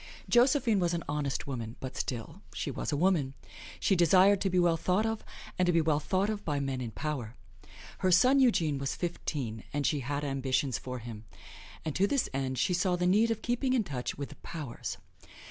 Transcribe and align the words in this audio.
Josephine 0.27 0.79
was 0.79 0.95
an 0.95 1.03
honest 1.07 1.45
woman, 1.45 1.75
but 1.79 1.95
still, 1.95 2.41
she 2.55 2.71
was 2.71 2.91
a 2.91 2.97
woman. 2.97 3.35
She 3.79 3.95
desired 3.95 4.41
to 4.41 4.49
be 4.49 4.57
well 4.57 4.75
thought 4.75 5.05
of, 5.05 5.23
and 5.59 5.67
to 5.67 5.71
be 5.71 5.79
well 5.79 5.99
thought 5.99 6.27
of 6.27 6.43
by 6.43 6.59
men 6.59 6.81
in 6.81 6.89
power. 6.89 7.35
Her 7.99 8.09
son 8.09 8.39
Eugene 8.39 8.79
was 8.79 8.95
fifteen, 8.95 9.63
and 9.71 9.85
she 9.85 9.99
had 9.99 10.23
ambitions 10.23 10.79
for 10.79 10.97
him; 10.97 11.25
and 11.85 11.95
to 11.95 12.07
this 12.07 12.29
end 12.33 12.57
she 12.57 12.73
saw 12.73 12.95
the 12.95 13.05
need 13.05 13.29
of 13.29 13.43
keeping 13.43 13.73
in 13.73 13.83
touch 13.83 14.17
with 14.17 14.29
the 14.29 14.35
Powers. 14.37 14.97